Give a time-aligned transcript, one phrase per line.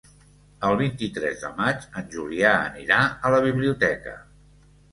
[0.69, 2.99] El vint-i-tres de maig en Julià anirà
[3.31, 4.19] a la biblioteca.